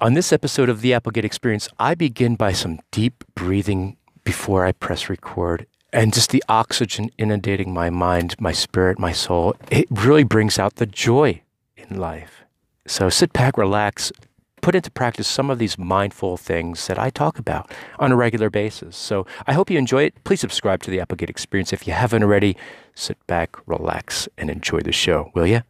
[0.00, 4.70] On this episode of the Applegate Experience, I begin by some deep breathing before I
[4.70, 5.66] press record.
[5.92, 10.76] And just the oxygen inundating my mind, my spirit, my soul, it really brings out
[10.76, 11.42] the joy
[11.76, 12.44] in life.
[12.86, 14.12] So sit back, relax,
[14.60, 17.68] put into practice some of these mindful things that I talk about
[17.98, 18.96] on a regular basis.
[18.96, 20.22] So I hope you enjoy it.
[20.22, 22.56] Please subscribe to the Applegate Experience if you haven't already.
[22.94, 25.62] Sit back, relax, and enjoy the show, will you?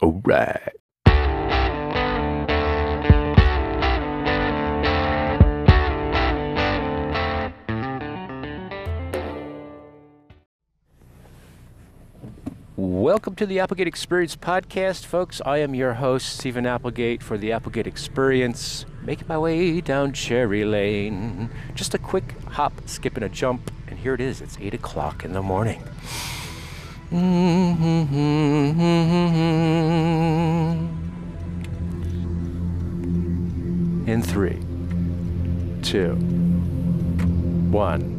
[0.00, 0.72] All right.
[12.78, 15.42] Welcome to the Applegate Experience podcast, folks.
[15.44, 20.64] I am your host, Stephen Applegate, for the Applegate Experience, making my way down Cherry
[20.64, 21.50] Lane.
[21.74, 24.40] Just a quick hop, skip, and a jump, and here it is.
[24.40, 25.82] It's 8 o'clock in the morning.
[34.06, 34.62] In three,
[35.82, 36.14] two,
[37.72, 38.17] one.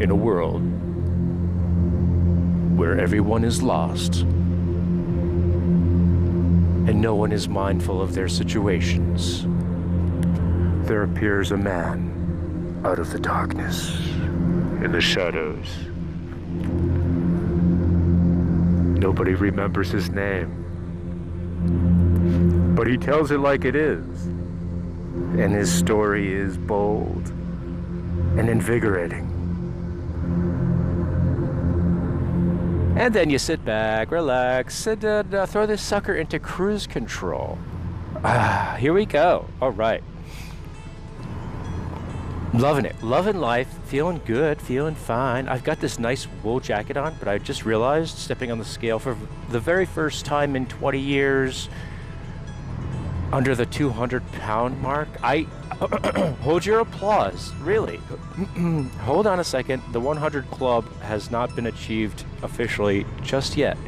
[0.00, 0.62] In a world
[2.76, 4.22] where everyone is lost
[6.88, 9.44] and no one is mindful of their situations,
[10.88, 14.00] there appears a man out of the darkness,
[14.82, 15.66] in the shadows.
[18.98, 20.56] Nobody remembers his name,
[22.74, 24.26] but he tells it like it is,
[25.38, 27.28] and his story is bold
[28.38, 29.29] and invigorating.
[33.00, 37.56] And then you sit back, relax, and uh, uh, throw this sucker into cruise control.
[38.22, 39.48] Ah, here we go.
[39.62, 40.02] All right.
[42.52, 43.02] Loving it.
[43.02, 43.68] Loving life.
[43.84, 44.60] Feeling good.
[44.60, 45.48] Feeling fine.
[45.48, 48.98] I've got this nice wool jacket on, but I just realized, stepping on the scale
[48.98, 49.16] for
[49.48, 51.70] the very first time in 20 years,
[53.32, 55.08] under the 200 pound mark.
[55.22, 55.46] I
[56.42, 58.00] hold your applause, really.
[59.00, 59.82] hold on a second.
[59.92, 63.78] The 100 club has not been achieved officially just yet.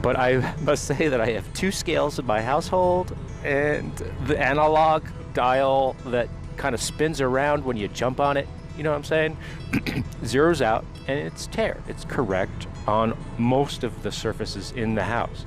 [0.00, 3.94] But I must say that I have two scales in my household and
[4.26, 8.48] the analog dial that kind of spins around when you jump on it.
[8.76, 9.36] You know what I'm saying?
[10.22, 11.82] Zeroes out and it's tare.
[11.88, 15.44] It's correct on most of the surfaces in the house.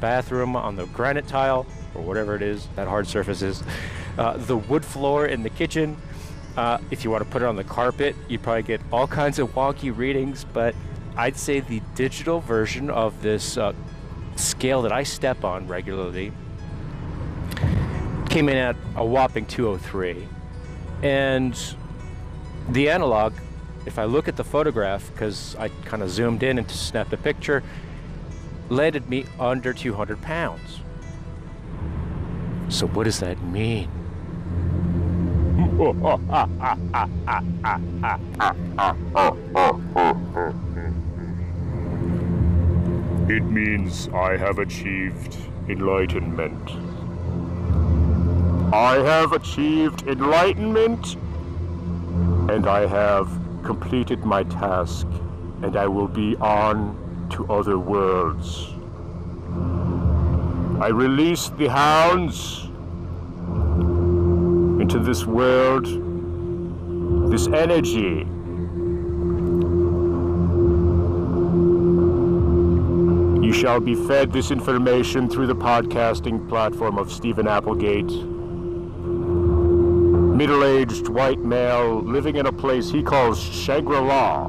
[0.00, 3.62] Bathroom on the granite tile, or whatever it is that hard surface is.
[4.18, 5.96] Uh, the wood floor in the kitchen.
[6.56, 9.38] Uh, if you want to put it on the carpet, you'd probably get all kinds
[9.38, 10.74] of wonky readings, but
[11.16, 13.72] I'd say the digital version of this uh,
[14.36, 16.32] scale that I step on regularly
[18.28, 20.26] came in at a whopping 203.
[21.02, 21.58] And
[22.68, 23.34] the analog,
[23.86, 27.12] if I look at the photograph, because I kind of zoomed in and to snap
[27.12, 27.62] a picture,
[28.68, 30.80] landed me under 200 pounds.
[32.70, 33.90] So what does that mean?
[43.28, 45.36] It means I have achieved
[45.68, 46.70] enlightenment.
[48.72, 51.16] I have achieved enlightenment,
[52.48, 53.28] and I have
[53.64, 55.08] completed my task,
[55.62, 56.96] and I will be on
[57.30, 58.74] to other worlds.
[60.80, 62.62] I release the hounds
[64.80, 65.84] into this world,
[67.30, 68.26] this energy.
[73.46, 78.10] You shall be fed this information through the podcasting platform of Stephen Applegate.
[80.34, 84.46] Middle aged white male living in a place he calls Shangri La.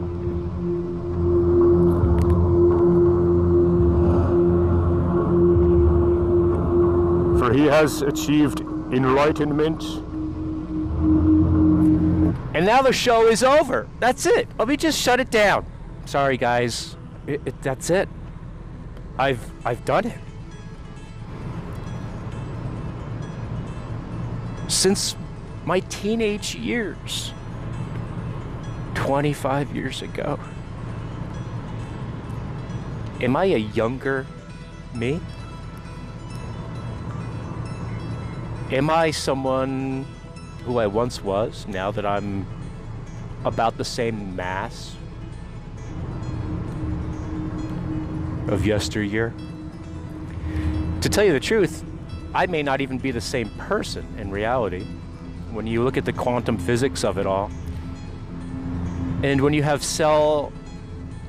[7.51, 9.83] For he has achieved enlightenment.
[12.55, 13.89] And now the show is over.
[13.99, 14.47] That's it.
[14.57, 15.65] Let me just shut it down.
[16.05, 16.95] Sorry, guys.
[17.27, 18.07] It, it, that's it.
[19.17, 20.17] I've I've done it.
[24.69, 25.17] Since
[25.65, 27.33] my teenage years,
[28.93, 30.39] 25 years ago.
[33.19, 34.25] Am I a younger
[34.93, 35.19] me?
[38.71, 40.05] Am I someone
[40.63, 42.47] who I once was now that I'm
[43.43, 44.95] about the same mass
[48.47, 49.33] of yesteryear?
[51.01, 51.83] To tell you the truth,
[52.33, 54.85] I may not even be the same person in reality
[55.51, 57.51] when you look at the quantum physics of it all.
[59.21, 60.53] And when you have cell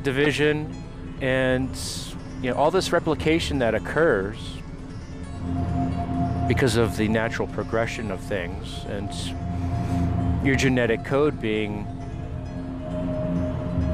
[0.04, 0.72] division
[1.20, 1.76] and
[2.40, 4.61] you know, all this replication that occurs
[6.52, 9.10] because of the natural progression of things and
[10.46, 11.86] your genetic code being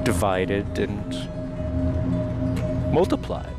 [0.02, 1.08] divided and
[2.92, 3.54] multiplied.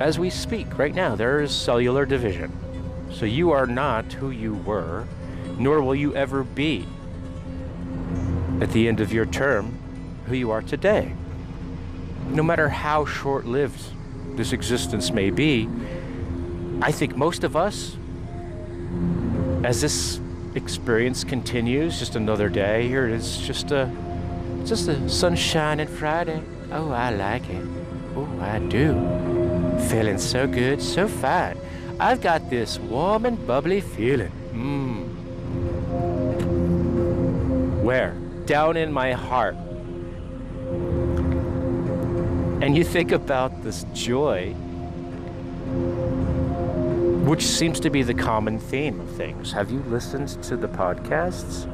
[0.00, 2.50] As we speak right now, there is cellular division.
[3.12, 5.06] So you are not who you were,
[5.56, 6.84] nor will you ever be
[8.60, 9.78] at the end of your term
[10.26, 11.12] who you are today.
[12.30, 13.80] No matter how short lived
[14.36, 15.68] this existence may be,
[16.80, 17.96] I think most of us,
[19.64, 20.20] as this
[20.54, 23.90] experience continues, just another day, here it is, just a,
[24.64, 26.42] just a sunshine and Friday.
[26.70, 27.64] Oh, I like it.
[28.14, 28.94] Oh, I do.
[29.88, 31.58] Feeling so good, so fine.
[31.98, 34.32] I've got this warm and bubbly feeling.
[34.52, 35.08] Mmm.
[37.82, 38.14] Where?
[38.46, 39.56] Down in my heart.
[42.62, 44.54] And you think about this joy,
[47.28, 49.52] which seems to be the common theme of things.
[49.52, 51.66] Have you listened to the podcasts?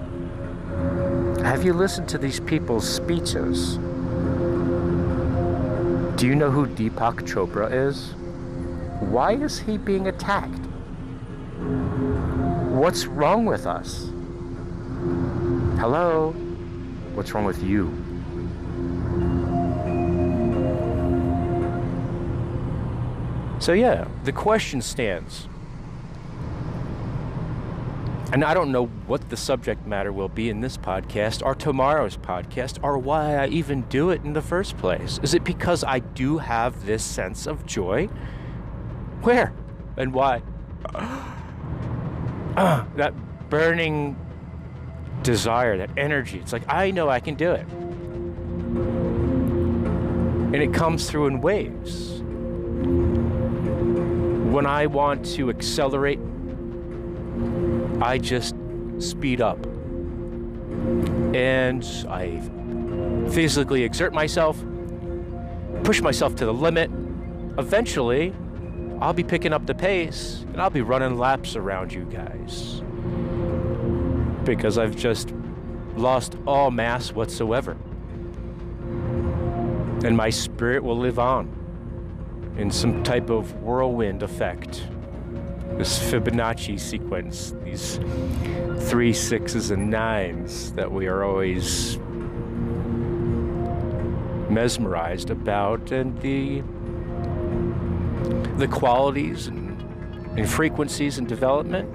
[1.44, 3.76] Have you listened to these people's speeches?
[6.16, 8.14] Do you know who Deepak Chopra is?
[8.98, 10.66] Why is he being attacked?
[12.72, 14.10] What's wrong with us?
[15.78, 16.32] Hello?
[17.14, 18.03] What's wrong with you?
[23.64, 25.48] So, yeah, the question stands.
[28.30, 32.18] And I don't know what the subject matter will be in this podcast or tomorrow's
[32.18, 35.18] podcast or why I even do it in the first place.
[35.22, 38.08] Is it because I do have this sense of joy?
[39.22, 39.54] Where
[39.96, 40.42] and why?
[40.94, 43.14] Uh, that
[43.48, 44.14] burning
[45.22, 46.38] desire, that energy.
[46.38, 47.66] It's like, I know I can do it.
[50.52, 52.23] And it comes through in waves.
[54.54, 56.20] When I want to accelerate,
[58.00, 58.54] I just
[59.00, 59.58] speed up.
[61.34, 62.40] And I
[63.32, 64.64] physically exert myself,
[65.82, 66.88] push myself to the limit.
[67.58, 68.32] Eventually,
[69.00, 72.80] I'll be picking up the pace and I'll be running laps around you guys.
[74.44, 75.34] Because I've just
[75.96, 77.72] lost all mass whatsoever.
[80.04, 81.63] And my spirit will live on
[82.56, 84.86] in some type of whirlwind effect.
[85.76, 87.98] This Fibonacci sequence, these
[88.88, 91.98] three sixes and nines that we are always
[94.48, 96.62] mesmerized about, and the
[98.56, 99.80] the qualities and,
[100.38, 101.88] and frequencies and development.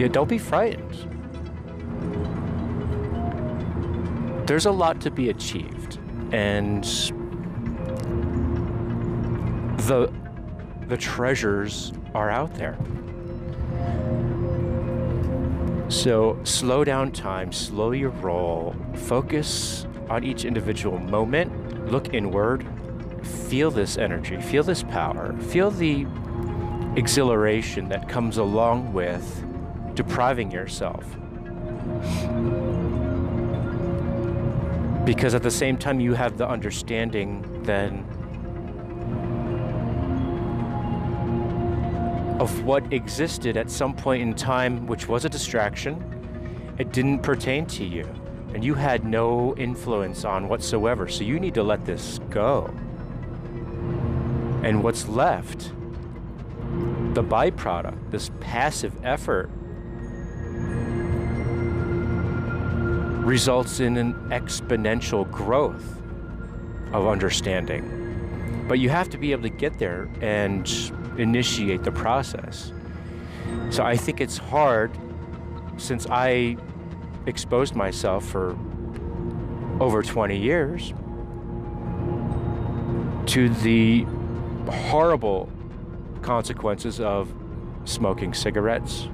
[0.00, 0.96] Yeah, don't be frightened.
[4.48, 5.98] There's a lot to be achieved,
[6.32, 6.84] and
[9.76, 10.10] the
[10.86, 12.78] the treasures are out there.
[15.90, 22.66] So slow down time, slow your roll, focus on each individual moment, look inward,
[23.22, 26.06] feel this energy, feel this power, feel the
[26.96, 29.44] exhilaration that comes along with
[30.00, 31.04] depriving yourself.
[35.04, 38.06] Because at the same time, you have the understanding then
[42.40, 46.02] of what existed at some point in time, which was a distraction.
[46.78, 48.08] It didn't pertain to you,
[48.54, 51.08] and you had no influence on whatsoever.
[51.08, 52.72] So you need to let this go.
[54.62, 55.72] And what's left,
[57.12, 59.50] the byproduct, this passive effort,
[63.30, 66.02] results in an exponential growth
[66.92, 68.64] of understanding.
[68.66, 70.68] But you have to be able to get there and
[71.16, 72.72] initiate the process.
[73.70, 74.90] So I think it's hard
[75.76, 76.56] since I
[77.26, 78.58] exposed myself for
[79.78, 80.92] over 20 years
[83.26, 84.06] to the
[84.88, 85.48] horrible
[86.20, 87.32] consequences of
[87.84, 89.08] smoking cigarettes,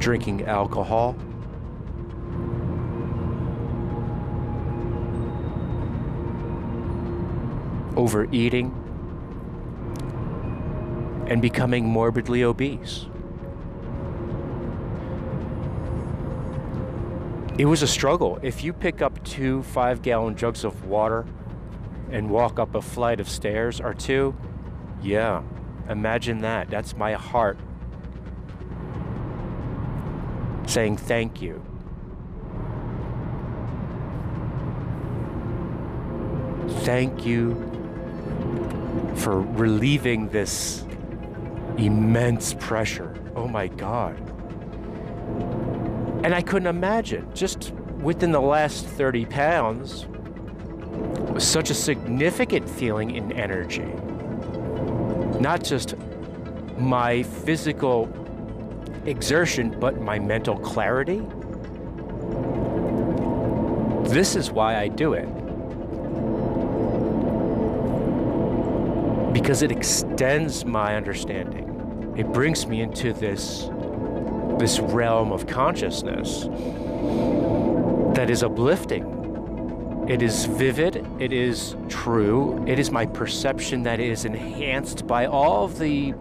[0.00, 1.14] drinking alcohol,
[7.96, 8.72] overeating,
[11.26, 13.06] and becoming morbidly obese.
[17.58, 18.38] It was a struggle.
[18.42, 21.26] If you pick up two five gallon jugs of water
[22.10, 24.34] and walk up a flight of stairs or two,
[25.02, 25.42] Yeah,
[25.88, 26.70] imagine that.
[26.70, 27.58] That's my heart
[30.66, 31.60] saying thank you.
[36.84, 37.81] Thank you
[39.14, 40.84] for relieving this
[41.78, 43.14] immense pressure.
[43.34, 44.16] Oh my God.
[46.24, 50.06] And I couldn't imagine, just within the last 30 pounds,
[51.32, 53.92] was such a significant feeling in energy.
[55.40, 55.96] Not just
[56.78, 58.08] my physical
[59.06, 61.22] exertion, but my mental clarity.
[64.12, 65.28] This is why I do it.
[69.32, 72.14] Because it extends my understanding.
[72.16, 73.70] It brings me into this,
[74.58, 76.46] this realm of consciousness
[78.14, 80.06] that is uplifting.
[80.08, 85.64] It is vivid, it is true, it is my perception that is enhanced by all
[85.64, 86.12] of the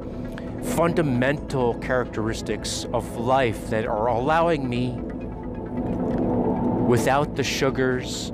[0.75, 4.91] fundamental characteristics of life that are allowing me,
[6.88, 8.32] without the sugars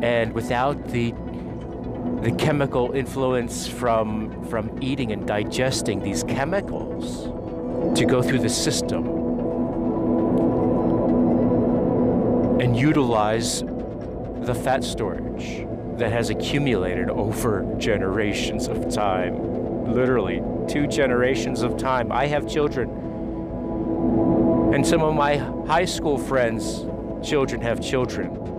[0.00, 1.12] and without the
[2.22, 7.24] the chemical influence from from eating and digesting these chemicals
[7.98, 9.06] to go through the system
[12.60, 19.94] and utilize the fat storage that has accumulated over generations of time.
[19.94, 22.12] Literally two generations of time.
[22.12, 22.90] I have children.
[24.74, 25.36] And some of my
[25.66, 26.84] high school friends
[27.26, 28.49] children have children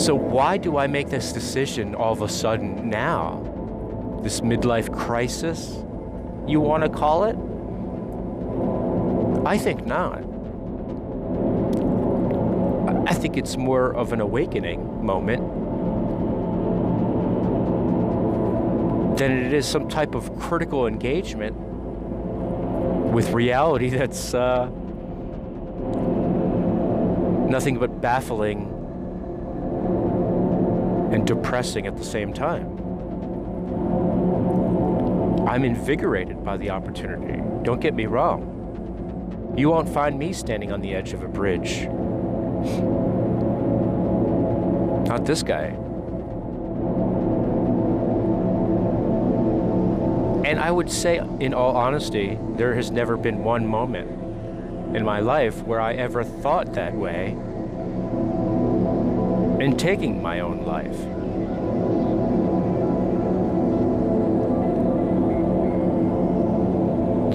[0.00, 3.42] So, why do I make this decision all of a sudden now?
[4.22, 5.84] This midlife crisis,
[6.46, 7.36] you want to call it?
[9.46, 10.24] I think not.
[13.06, 15.42] I think it's more of an awakening moment
[19.18, 21.54] than it is some type of critical engagement
[23.12, 24.64] with reality that's uh,
[27.50, 28.79] nothing but baffling
[31.10, 32.76] and depressing at the same time.
[35.48, 37.42] I'm invigorated by the opportunity.
[37.62, 39.54] Don't get me wrong.
[39.56, 41.88] You won't find me standing on the edge of a bridge.
[45.08, 45.76] Not this guy.
[50.48, 54.08] And I would say, in all honesty, there has never been one moment
[54.96, 57.36] in my life where I ever thought that way
[59.60, 60.96] in taking my own life.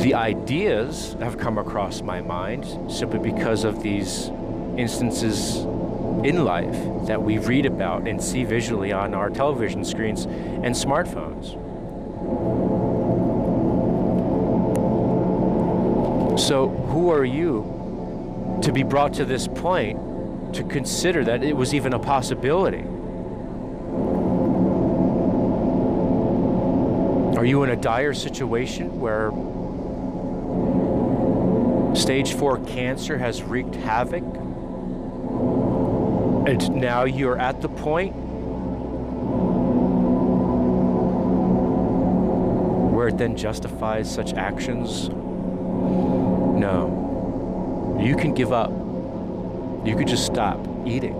[0.01, 4.29] The ideas have come across my mind simply because of these
[4.75, 5.58] instances
[6.24, 11.62] in life that we read about and see visually on our television screens and smartphones.
[16.39, 20.00] So, who are you to be brought to this point
[20.55, 22.85] to consider that it was even a possibility.
[27.38, 29.31] Are you in a dire situation where
[31.95, 34.24] stage four cancer has wreaked havoc?
[36.47, 38.15] And now you're at the point
[42.93, 45.09] where it then justifies such actions?
[46.59, 48.00] No.
[48.01, 48.85] You can give up.
[49.86, 51.13] You could just stop eating.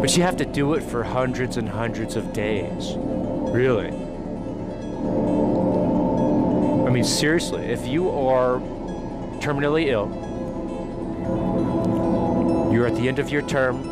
[0.00, 2.94] But you have to do it for hundreds and hundreds of days.
[2.96, 3.90] Really.
[6.84, 8.58] I mean, seriously, if you are
[9.38, 10.10] terminally ill,
[12.72, 13.84] you're at the end of your term,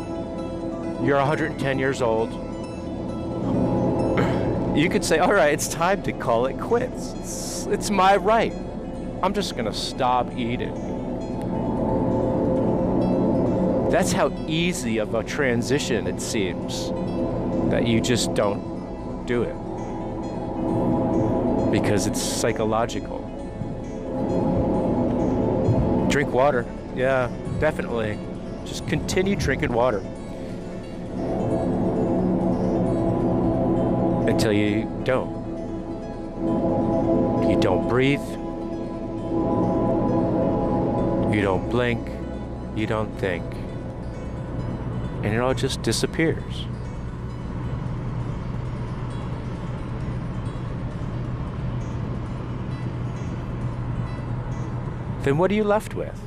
[1.05, 2.33] you're 110 years old,
[4.77, 7.13] you could say, all right, it's time to call it quits.
[7.13, 8.53] It's, it's my right.
[9.23, 10.92] I'm just going to stop eating.
[13.93, 16.89] That's how easy of a transition it seems
[17.69, 19.53] that you just don't do it
[21.71, 23.19] because it's psychological.
[26.09, 26.65] Drink water.
[26.95, 28.17] Yeah, definitely.
[28.65, 29.99] Just continue drinking water
[34.27, 35.29] until you don't.
[37.47, 38.27] You don't breathe.
[41.31, 42.09] You don't blink.
[42.75, 43.43] You don't think
[45.23, 46.67] and it all just disappears.
[55.23, 56.19] Then what are you left with?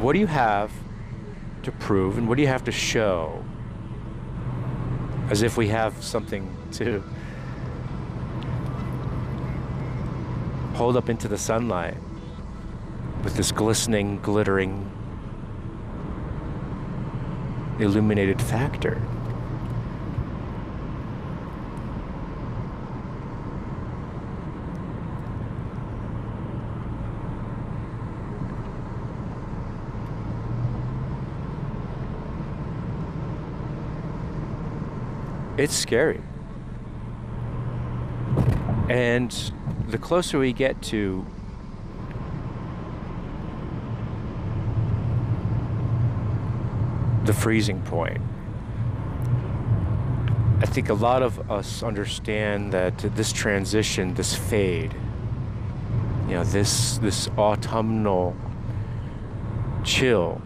[0.00, 0.72] what do you have
[1.62, 3.44] to prove and what do you have to show?
[5.28, 7.04] As if we have something to
[10.80, 11.94] hold up into the sunlight
[13.22, 14.90] with this glistening, glittering,
[17.78, 18.98] illuminated factor.
[35.58, 36.22] It's scary.
[38.90, 39.30] And
[39.86, 41.24] the closer we get to
[47.24, 48.20] the freezing point,
[50.58, 54.92] I think a lot of us understand that this transition, this fade,
[56.26, 58.34] you know, this this autumnal
[59.84, 60.42] chill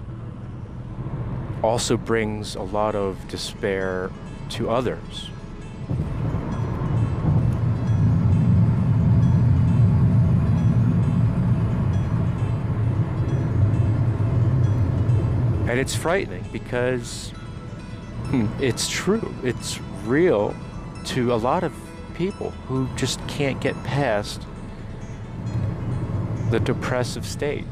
[1.62, 4.10] also brings a lot of despair
[4.50, 5.30] to others.
[15.74, 17.30] And it's frightening because
[18.26, 19.34] hmm, it's true.
[19.42, 20.54] It's real
[21.06, 21.74] to a lot of
[22.14, 24.40] people who just can't get past
[26.52, 27.66] the depressive state.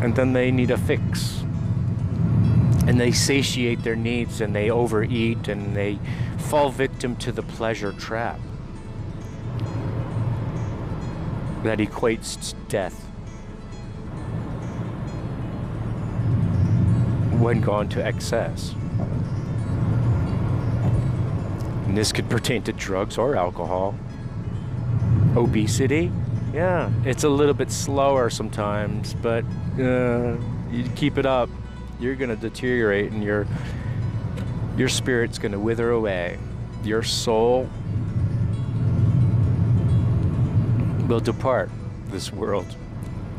[0.00, 1.40] And then they need a fix
[2.86, 5.98] and they satiate their needs and they overeat and they
[6.38, 8.38] fall victim to the pleasure trap
[11.64, 13.09] that equates to death
[17.40, 18.74] when gone to excess.
[21.86, 23.96] And this could pertain to drugs or alcohol.
[25.36, 26.12] Obesity,
[26.52, 29.44] yeah, it's a little bit slower sometimes, but
[29.78, 30.36] uh,
[30.70, 31.48] you keep it up
[32.00, 33.46] you're going to deteriorate and your
[34.76, 36.38] your spirit's going to wither away.
[36.82, 37.68] Your soul
[41.06, 41.70] will depart
[42.06, 42.74] this world.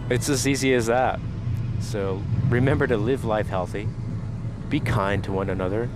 [0.10, 1.20] It's as easy as that.
[1.80, 3.88] So remember to live life healthy,
[4.70, 5.90] be kind to one another,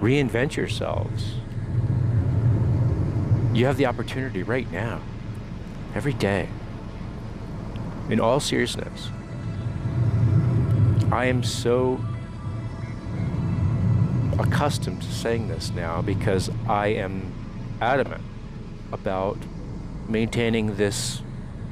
[0.00, 1.34] reinvent yourselves.
[3.52, 5.02] You have the opportunity right now,
[5.94, 6.48] every day,
[8.08, 9.10] in all seriousness.
[11.12, 12.02] I am so
[14.38, 17.34] accustomed to saying this now because I am
[17.82, 18.22] adamant
[18.92, 19.36] about
[20.08, 21.20] maintaining this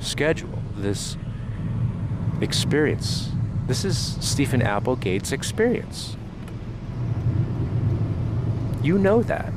[0.00, 1.16] schedule, this
[2.42, 3.30] experience.
[3.68, 6.16] This is Stephen Applegate's experience.
[8.82, 9.52] You know that.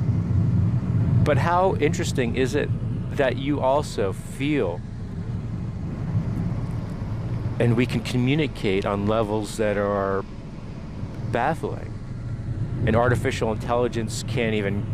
[1.24, 2.68] But how interesting is it
[3.16, 4.80] that you also feel
[7.58, 10.24] and we can communicate on levels that are
[11.30, 11.92] baffling.
[12.86, 14.84] And artificial intelligence can't even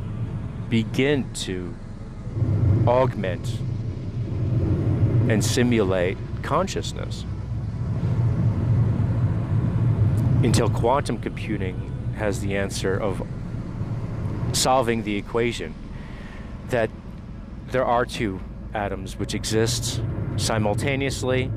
[0.68, 1.74] begin to
[2.86, 3.58] augment
[5.30, 7.24] and simulate consciousness
[10.42, 13.26] until quantum computing has the answer of
[14.52, 15.74] solving the equation
[16.68, 16.90] that
[17.70, 18.40] there are two
[18.72, 20.00] atoms which exist
[20.36, 21.50] simultaneously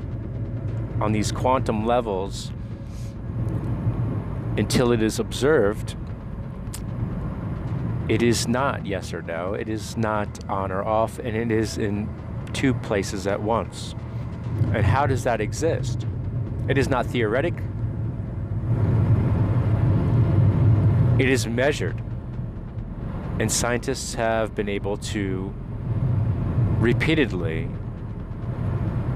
[1.00, 2.50] on these quantum levels
[4.56, 5.96] until it is observed,
[8.08, 11.78] it is not yes or no, it is not on or off, and it is
[11.78, 12.08] in
[12.52, 13.94] two places at once.
[14.74, 16.06] And how does that exist?
[16.68, 17.54] It is not theoretic,
[21.22, 22.02] it is measured.
[23.38, 25.54] And scientists have been able to
[26.80, 27.68] repeatedly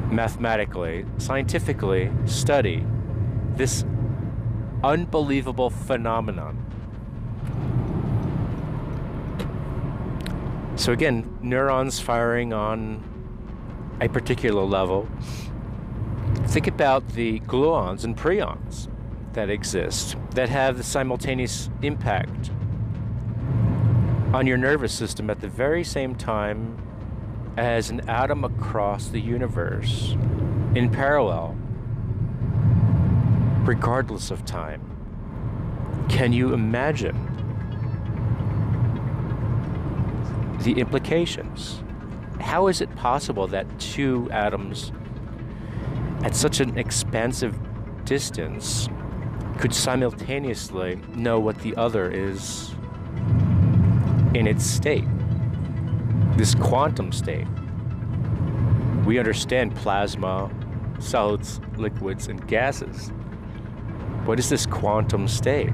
[0.08, 2.86] mathematically, scientifically study
[3.56, 3.84] this
[4.84, 6.62] unbelievable phenomenon.
[10.76, 13.02] So, again, neurons firing on
[14.00, 15.08] a particular level.
[16.46, 18.88] Think about the gluons and prions
[19.36, 22.50] that exist that have the simultaneous impact
[24.32, 26.76] on your nervous system at the very same time
[27.56, 30.16] as an atom across the universe
[30.74, 31.56] in parallel,
[33.64, 34.80] regardless of time.
[36.08, 37.16] Can you imagine
[40.62, 41.82] the implications?
[42.40, 44.92] How is it possible that two atoms
[46.22, 47.58] at such an expansive
[48.04, 48.88] distance
[49.58, 52.70] could simultaneously know what the other is
[54.34, 55.04] in its state?
[56.36, 57.46] this quantum state.
[59.06, 60.50] We understand plasma
[60.98, 63.08] solids, liquids, and gases.
[64.26, 65.72] What is this quantum state?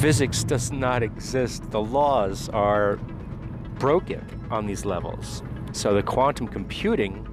[0.00, 1.70] Physics does not exist.
[1.70, 2.96] The laws are
[3.78, 5.42] broken on these levels.
[5.72, 7.26] So the quantum computing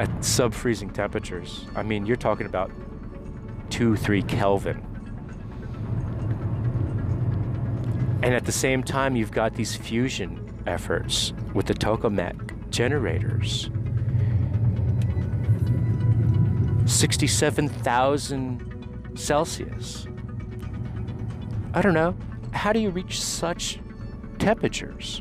[0.00, 2.70] at sub-freezing temperatures, I mean, you're talking about
[3.68, 4.82] two, three Kelvin.
[8.22, 13.68] And at the same time, you've got these fusion efforts with the tokamak generators.
[16.86, 20.06] 67,000 Celsius.
[21.74, 22.16] I don't know.
[22.52, 23.80] How do you reach such
[24.38, 25.20] temperatures?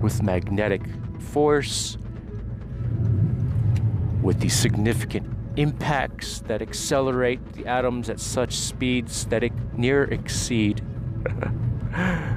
[0.00, 0.82] With magnetic
[1.18, 1.98] force,
[4.22, 10.82] with the significant impacts that accelerate the atoms at such speeds that it near exceed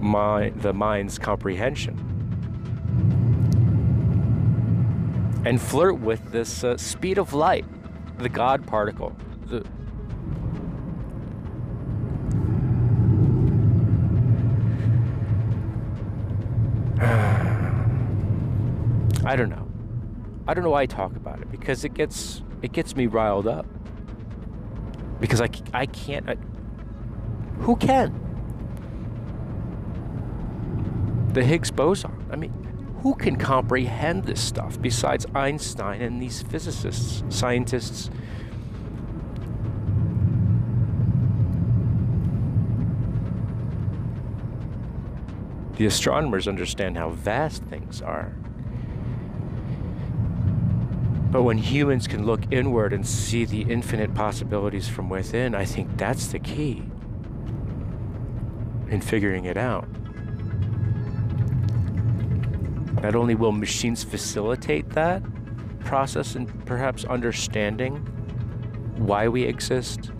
[0.00, 1.98] my, the mind's comprehension.
[5.44, 7.66] And flirt with this uh, speed of light,
[8.18, 9.14] the God particle,
[9.46, 9.64] the
[19.34, 19.68] I don't know.
[20.46, 23.48] I don't know why I talk about it because it gets it gets me riled
[23.48, 23.66] up.
[25.18, 26.30] Because I, I can't.
[26.30, 26.36] I,
[27.58, 28.14] who can?
[31.32, 32.24] The Higgs boson.
[32.30, 32.52] I mean,
[33.02, 38.10] who can comprehend this stuff besides Einstein and these physicists, scientists?
[45.74, 48.32] The astronomers understand how vast things are.
[51.34, 55.96] But when humans can look inward and see the infinite possibilities from within, I think
[55.96, 56.84] that's the key
[58.88, 59.88] in figuring it out.
[63.02, 65.24] Not only will machines facilitate that
[65.80, 67.96] process and perhaps understanding
[68.98, 70.12] why we exist,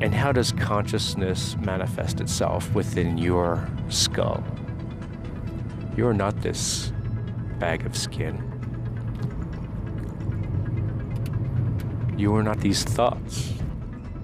[0.00, 4.42] and how does consciousness manifest itself within your skull?
[5.96, 6.92] You're not this
[7.60, 8.50] bag of skin.
[12.18, 13.52] You are not these thoughts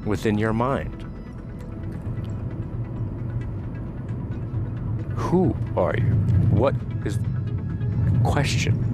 [0.04, 1.02] within your mind.
[5.16, 6.14] Who are you?
[6.50, 8.86] What is the question?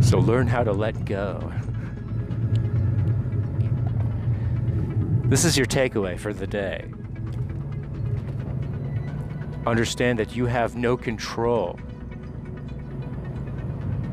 [0.00, 1.52] So learn how to let go.
[5.30, 6.86] This is your takeaway for the day.
[9.64, 11.78] Understand that you have no control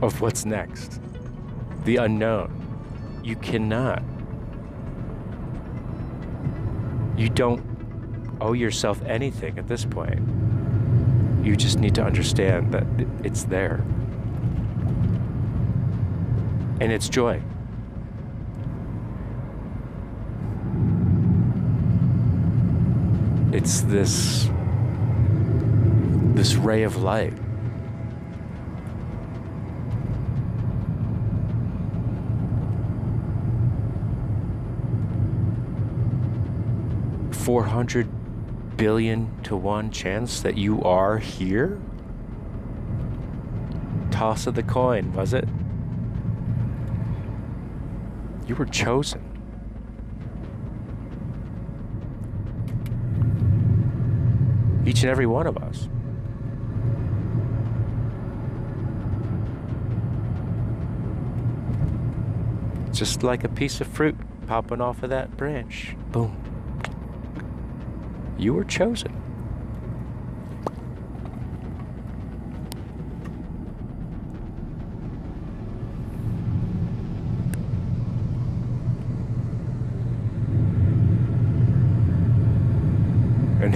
[0.04, 1.02] of what's next.
[1.86, 3.22] The unknown.
[3.24, 4.04] You cannot.
[7.18, 7.66] You don't
[8.40, 10.20] owe yourself anything at this point.
[11.44, 12.86] You just need to understand that
[13.24, 13.84] it's there.
[16.80, 17.42] And it's joy.
[23.58, 24.48] It's this
[26.36, 27.34] this ray of light
[37.32, 38.08] Four hundred
[38.78, 41.80] billion to one chance that you are here?
[44.12, 45.48] Toss of the coin, was it?
[48.48, 49.27] You were chosen.
[54.88, 55.90] Each and every one of us.
[62.98, 64.16] Just like a piece of fruit
[64.48, 65.98] popping off of that branch.
[66.14, 66.38] Boom.
[68.38, 69.27] You were chosen.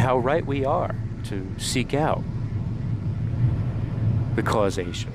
[0.01, 2.23] How right we are to seek out
[4.35, 5.13] the causation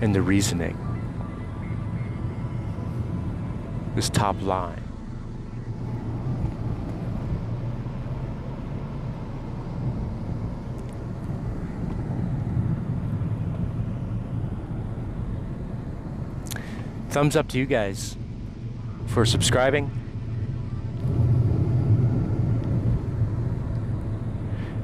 [0.00, 0.74] and the reasoning.
[3.94, 4.82] This top line.
[17.10, 18.16] Thumbs up to you guys
[19.06, 19.90] for subscribing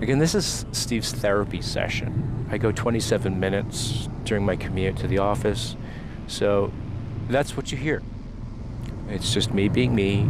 [0.03, 2.49] Again, this is Steve's therapy session.
[2.51, 5.77] I go 27 minutes during my commute to the office,
[6.27, 6.73] so
[7.29, 8.03] that's what you hear.
[9.09, 10.29] It's just me being me,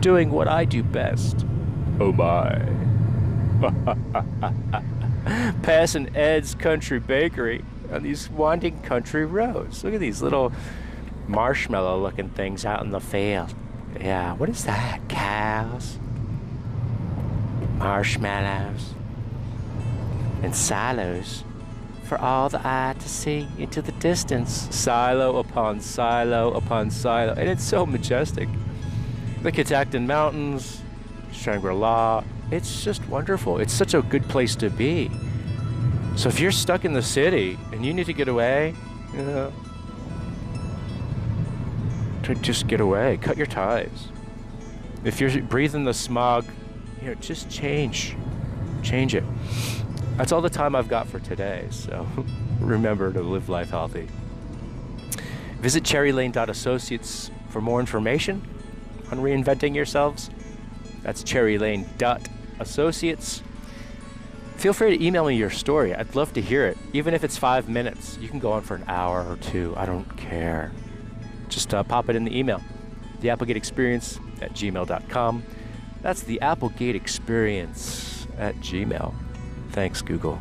[0.00, 1.44] doing what I do best.
[2.00, 2.62] Oh my.
[5.62, 9.84] Passing Ed's Country Bakery on these winding country roads.
[9.84, 10.54] Look at these little
[11.28, 13.52] marshmallow looking things out in the field.
[14.00, 15.06] Yeah, what is that?
[15.10, 15.98] Cows?
[17.76, 18.94] Marshmallows?
[20.42, 21.44] And silos
[22.04, 24.68] for all the eye to see into the distance.
[24.70, 27.32] Silo upon silo upon silo.
[27.32, 28.48] And it's so majestic.
[29.42, 30.82] The Catoctin Mountains,
[31.32, 32.24] Shangri-La.
[32.50, 33.58] It's just wonderful.
[33.58, 35.10] It's such a good place to be.
[36.16, 38.74] So if you're stuck in the city and you need to get away,
[39.14, 39.52] you know,
[42.24, 44.08] to just get away, cut your ties.
[45.04, 46.44] If you're breathing the smog,
[47.00, 48.14] you know, just change,
[48.82, 49.24] change it.
[50.16, 51.66] That's all the time I've got for today.
[51.70, 52.06] So
[52.60, 54.08] remember to live life healthy.
[55.60, 58.42] Visit cherrylane.associates for more information
[59.10, 60.30] on reinventing yourselves.
[61.02, 63.42] That's cherrylane.associates.
[64.56, 65.94] Feel free to email me your story.
[65.94, 66.78] I'd love to hear it.
[66.92, 69.74] Even if it's five minutes, you can go on for an hour or two.
[69.76, 70.70] I don't care.
[71.48, 72.62] Just uh, pop it in the email.
[73.20, 75.42] The Applegate Experience at gmail.com.
[76.00, 79.14] That's the Applegate Experience at Gmail.
[79.72, 80.38] Thanks, Google.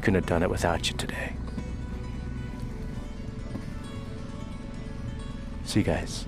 [0.00, 1.34] Couldn't have done it without you today.
[5.64, 6.24] See you guys.